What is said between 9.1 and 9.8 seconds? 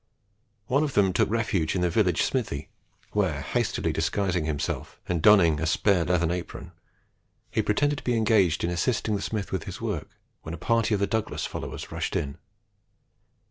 the smith with his